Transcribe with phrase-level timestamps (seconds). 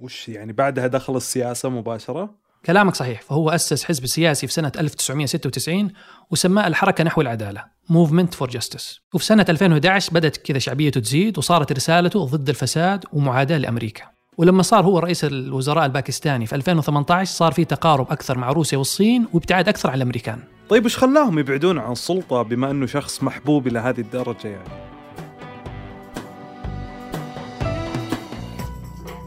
[0.00, 2.34] وش يعني بعدها دخل السياسة مباشرة؟
[2.66, 5.90] كلامك صحيح فهو أسس حزب سياسي في سنة 1996
[6.30, 11.72] وسماه الحركة نحو العدالة Movement for Justice وفي سنة 2011 بدأت كذا شعبيته تزيد وصارت
[11.72, 14.04] رسالته ضد الفساد ومعاداة لأمريكا
[14.38, 19.28] ولما صار هو رئيس الوزراء الباكستاني في 2018 صار في تقارب أكثر مع روسيا والصين
[19.32, 20.38] وابتعاد أكثر عن الأمريكان
[20.68, 24.79] طيب وش خلاهم يبعدون عن السلطة بما أنه شخص محبوب إلى هذه الدرجة يعني؟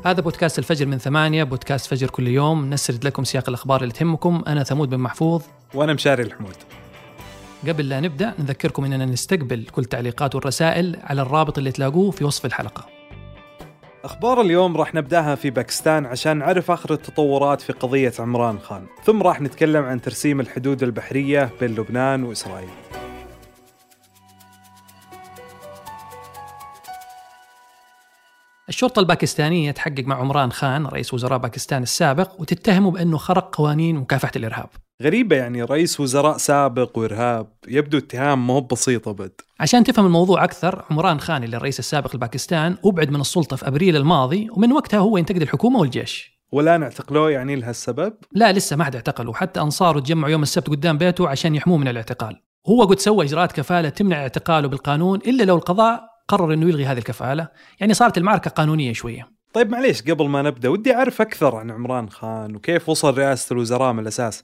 [0.06, 2.70] هذا بودكاست الفجر من ثمانية بودكاست فجر كل يوم.
[2.70, 4.44] نسرد لكم سياق الأخبار اللي تهمكم.
[4.48, 5.44] أنا ثمود بن محفوظ.
[5.74, 6.56] وأنا مشاري الحمود.
[7.68, 12.46] قبل لا نبدأ نذكركم أننا نستقبل كل تعليقات والرسائل على الرابط اللي تلاقوه في وصف
[12.46, 12.86] الحلقة.
[14.04, 18.86] أخبار اليوم راح نبدأها في باكستان عشان نعرف آخر التطورات في قضية عمران خان.
[19.04, 22.70] ثم راح نتكلم عن ترسيم الحدود البحرية بين لبنان وإسرائيل.
[28.70, 34.32] الشرطة الباكستانية تحقق مع عمران خان رئيس وزراء باكستان السابق وتتهمه بأنه خرق قوانين مكافحة
[34.36, 34.70] الإرهاب.
[35.02, 40.86] غريبة يعني رئيس وزراء سابق وإرهاب يبدو اتهام مو بسيطة بد عشان تفهم الموضوع أكثر
[40.90, 45.18] عمران خان اللي الرئيس السابق لباكستان أبعد من السلطة في أبريل الماضي ومن وقتها هو
[45.18, 46.40] ينتقد الحكومة والجيش.
[46.52, 49.34] والآن اعتقلوه يعني لهالسبب؟ لا لسه ما حد اعتقله.
[49.34, 52.42] حتى أنصاره تجمعوا يوم السبت قدام بيته عشان يحموه من الاعتقال.
[52.68, 56.98] هو قد سوى إجراءات كفالة تمنع اعتقاله بالقانون إلا لو القضاء قرر إنه يلغي هذه
[56.98, 57.48] الكفالة،
[57.80, 59.30] يعني صارت المعركة قانونية شوية.
[59.54, 63.94] طيب معليش قبل ما نبدأ ودي أعرف أكثر عن عمران خان وكيف وصل رئاسة الوزراء
[63.94, 64.44] من الأساس.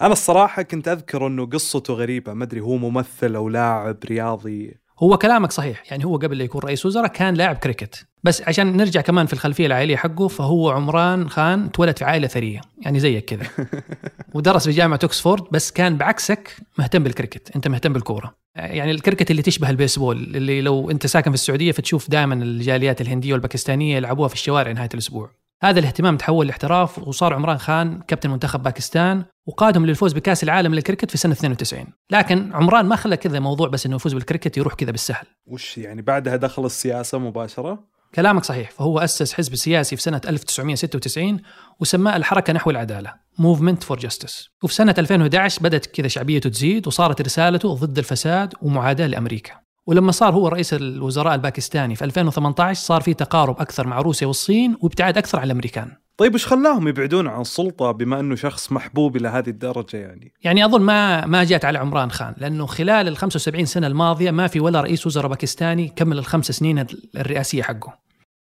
[0.00, 4.80] أنا الصراحة كنت أذكر إنه قصته غريبة، ما أدري هو ممثل أو لاعب رياضي.
[5.02, 5.82] هو كلامك صحيح.
[5.90, 8.06] يعني هو قبل لا يكون رئيس وزراء كان لاعب كريكت.
[8.24, 12.60] بس عشان نرجع كمان في الخلفية العائلية حقه فهو عمران خان تولد في عائلة ثرية.
[12.78, 13.46] يعني زيك كذا.
[14.34, 17.56] ودرس في جامعة اوكسفورد بس كان بعكسك مهتم بالكريكت.
[17.56, 18.34] أنت مهتم بالكورة.
[18.56, 23.32] يعني الكريكت اللي تشبه البيسبول اللي لو أنت ساكن في السعودية فتشوف دائما الجاليات الهندية
[23.32, 25.30] والباكستانية يلعبوها في الشوارع نهاية الأسبوع.
[25.62, 31.10] هذا الاهتمام تحول لاحتراف وصار عمران خان كابتن منتخب باكستان وقادهم للفوز بكأس العالم للكريكت
[31.10, 34.90] في سنة 92 لكن عمران ما خلى كذا موضوع بس إنه يفوز بالكريكت يروح كذا
[34.90, 35.26] بالسهل.
[35.46, 41.40] وش يعني بعدها دخل السياسة مباشرة؟ كلامك صحيح فهو أسس حزب سياسي في سنة 1996
[41.80, 44.48] وسماه الحركة نحو العدالة Movement for Justice.
[44.62, 49.52] وفي سنة 2011 بدأت كذا شعبيته تزيد وصارت رسالته ضد الفساد ومعاداة لأمريكا.
[49.90, 54.76] ولما صار هو رئيس الوزراء الباكستاني في 2018 صار في تقارب أكثر مع روسيا والصين
[54.80, 59.28] وابتعاد أكثر عن الأمريكان طيب وش خلاهم يبعدون عن السلطة بما أنه شخص محبوب إلى
[59.28, 63.64] هذه الدرجة يعني؟ يعني أظن ما ما جات على عمران خان لأنه خلال ال 75
[63.64, 66.86] سنة الماضية ما في ولا رئيس وزراء باكستاني كمل الخمس سنين
[67.16, 67.98] الرئاسية حقه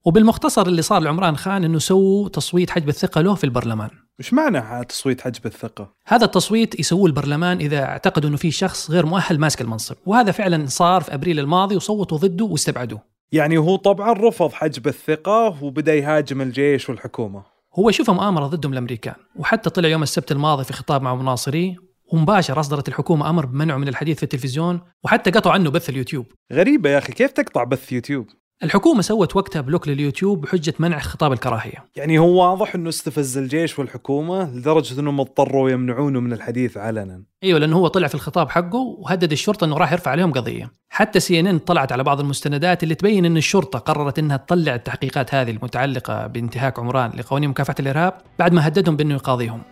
[0.04, 3.90] وبالمختصر اللي صار لعمران خان إنه سووا تصويت حجب الثقة له في البرلمان.
[4.20, 9.06] إيش معنى تصويت حجب الثقة؟ هذا التصويت يسووه البرلمان إذا اعتقدوا إنه في شخص غير
[9.06, 13.00] مؤهل ماسك المنصب، وهذا فعلا صار في أبريل الماضي وصوتوا ضده واستبعدوه.
[13.32, 17.42] يعني هو طبعا رفض حجب الثقة وبدأ يهاجم الجيش والحكومة.
[17.74, 21.76] هو شوفها مؤامرة ضدهم الأمريكان، وحتى طلع يوم السبت الماضي في خطاب مع مناصريه
[22.12, 26.26] ومباشر أصدرت الحكومة أمر بمنعه من الحديث في التلفزيون وحتى قطعوا عنه بث اليوتيوب.
[26.52, 28.26] غريبة يا أخي كيف تقطع بث يوتيوب؟
[28.62, 31.84] الحكومة سوت وقتها block لليوتيوب بحجة منع خطاب الكراهية.
[31.96, 37.22] يعني هو واضح أنه استفز الجيش والحكومة لدرجة أنهم اضطروا يمنعونه من الحديث علنا.
[37.42, 40.72] أيوة لأنه هو طلع في الخطاب حقه وهدد الشرطة أنه راح يرفع عليهم قضية.
[40.88, 44.74] حتى سي إن إن طلعت على بعض المستندات اللي تبين أن الشرطة قررت أنها تطلع
[44.74, 49.62] التحقيقات هذه المتعلقة بانتهاك عمران لقوانين مكافحة الإرهاب بعد ما هددهم بأنه يقاضيهم.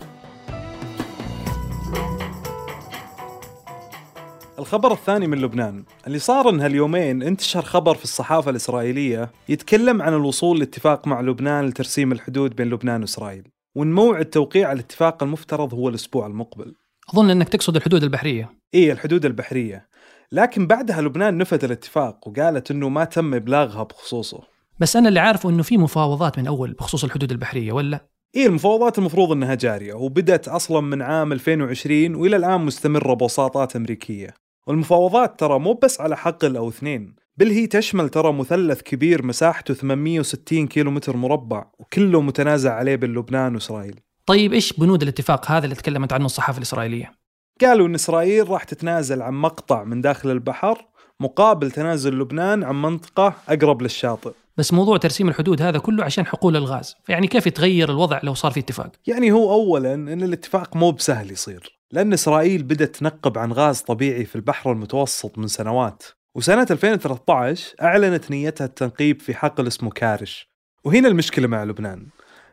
[4.65, 5.85] الخبر الثاني من لبنان.
[6.07, 11.67] اللي صار إن هاليومين انتشر خبر في الصحافة الإسرائيلية يتكلم عن الوصول لاتفاق مع لبنان
[11.67, 13.49] لترسيم الحدود بين لبنان وإسرائيل.
[13.75, 16.75] وإن موعد توقيع الاتفاق المفترض هو الأسبوع المقبل.
[17.15, 18.51] أظن أنك تقصد الحدود البحرية.
[18.75, 19.89] إيه الحدود البحرية.
[20.33, 24.41] لكن بعدها لبنان نفت الاتفاق وقالت أنه ما تم إبلاغها بخصوصه.
[24.79, 28.99] بس أنا اللي عارفه أنه في مفاوضات من أول بخصوص الحدود البحرية ولا؟ إيه المفاوضات
[28.99, 34.44] المفروض أنها جارية وبدأت أصلا من عام 2020 وإلى الآن مستمرة بوساطات أمريكية.
[34.67, 39.75] والمفاوضات ترى مو بس على حقل أو اثنين بل هي تشمل ترى مثلث كبير مساحته
[39.75, 45.75] 860 كيلومتر مربع وكله متنازع عليه بين لبنان وإسرائيل طيب إيش بنود الاتفاق هذا اللي
[45.75, 47.13] تكلمت عنه الصحافة الإسرائيلية؟
[47.61, 50.87] قالوا إن إسرائيل راح تتنازل عن مقطع من داخل البحر
[51.21, 56.57] مقابل تنازل لبنان عن منطقة أقرب للشاطئ بس موضوع ترسيم الحدود هذا كله عشان حقول
[56.57, 56.97] الغاز.
[57.05, 61.31] فيعني كيف يتغير الوضع لو صار في اتفاق؟ يعني هو أولا أن الاتفاق مو بسهل
[61.31, 66.03] يصير لأن إسرائيل بدأت تنقب عن غاز طبيعي في البحر المتوسط من سنوات
[66.35, 70.49] وسنة 2013 أعلنت نيتها التنقيب في حقل اسمه كارش.
[70.85, 72.07] وهنا المشكلة مع لبنان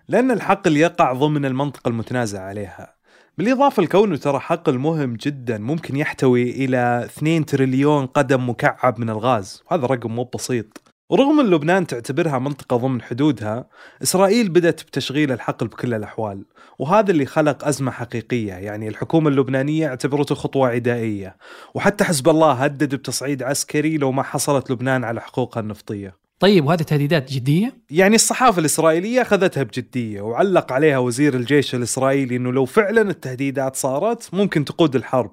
[0.07, 2.95] لأن الحقل يقع ضمن المنطقة المتنازع عليها.
[3.38, 9.63] بالإضافة لكونه ترى حقل مهم جدا ممكن يحتوي إلى 2 تريليون قدم مكعب من الغاز
[9.71, 10.90] وهذا رقم مو بسيط.
[11.12, 13.66] ورغم أن لبنان تعتبرها منطقة ضمن حدودها
[14.04, 16.46] إسرائيل بدأت بتشغيل الحقل بكل الأحوال
[16.80, 18.54] وهذا اللي خلق أزمة حقيقية.
[18.54, 21.38] يعني الحكومة اللبنانية اعتبرته خطوة عدائية
[21.74, 26.16] وحتى حزب الله هدد بتصعيد عسكري لو ما حصلت لبنان على حقوقها النفطية.
[26.40, 32.52] طيب وهذه تهديدات جدية؟ يعني الصحافة الإسرائيلية أخذتها بجدية وعلق عليها وزير الجيش الإسرائيلي أنه
[32.52, 35.31] لو فعلا التهديدات صارت ممكن تقود الحرب.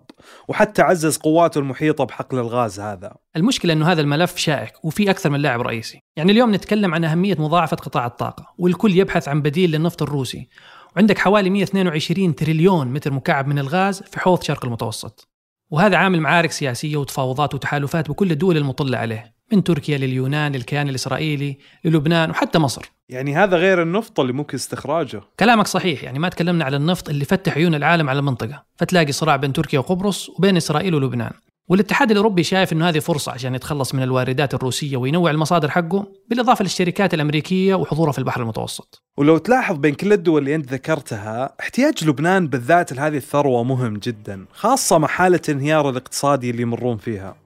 [0.48, 3.14] وحتى عزز قواته المحيطة بحقل الغاز هذا.
[3.36, 7.36] المشكلة إنه هذا الملف شائك وفي أكثر من لاعب رئيسي، يعني اليوم نتكلم عن أهمية
[7.38, 10.48] مضاعفة قطاع الطاقة، والكل يبحث عن بديل للنفط الروسي،
[10.96, 15.28] وعندك حوالي 122 تريليون متر مكعب من الغاز في حوض شرق المتوسط.
[15.70, 21.58] وهذا عامل معارك سياسية وتفاوضات وتحالفات بكل الدول المطلة عليه، من تركيا لليونان للكيان الإسرائيلي
[21.84, 22.92] للبنان وحتى مصر.
[23.08, 25.20] يعني هذا غير النفط اللي ممكن استخراجه.
[25.40, 28.64] كلامك صحيح يعني ما تكلمنا على النفط اللي فتح عيون العالم على المنطقة.
[28.76, 31.32] فتلاقي صراع بين تركيا وقبرص وبين إسرائيل ولبنان.
[31.68, 36.62] والاتحاد الأوروبي شايف أنه هذه فرصة عشان يتخلص من الواردات الروسية وينوع المصادر حقه بالإضافة
[36.62, 39.02] للشركات الأمريكية وحضورها في البحر المتوسط.
[39.16, 44.44] ولو تلاحظ بين كل الدول اللي أنت ذكرتها احتياج لبنان بالذات لهذه الثروة مهم جدا
[44.52, 47.36] خاصة مع حالة الانهيار الاقتصادي اللي يمرون فيها.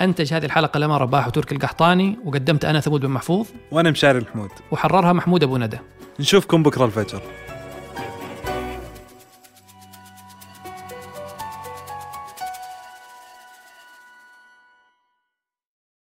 [0.00, 4.50] أنتج هذه الحلقة لما رباح وتركي القحطاني وقدمت أنا ثبوت بن محفوظ وأنا مشاري الحمود.
[4.70, 5.78] وحررها محمود أبو ندى.
[6.20, 7.22] نشوفكم بكرة الفجر.